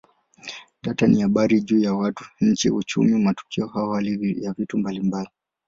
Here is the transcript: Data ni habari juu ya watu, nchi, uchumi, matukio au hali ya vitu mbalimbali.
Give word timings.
Data 0.83 1.07
ni 1.07 1.21
habari 1.21 1.61
juu 1.61 1.79
ya 1.79 1.93
watu, 1.93 2.25
nchi, 2.41 2.69
uchumi, 2.69 3.11
matukio 3.23 3.69
au 3.73 3.91
hali 3.91 4.43
ya 4.43 4.53
vitu 4.53 4.77
mbalimbali. 4.77 5.29